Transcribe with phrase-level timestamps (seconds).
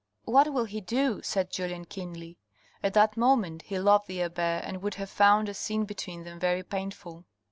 [0.25, 2.39] "What will he do?" said Julien keenly.
[2.81, 6.39] At that moment he loved the abbe, and would have found a scene between them
[6.39, 7.27] very painful.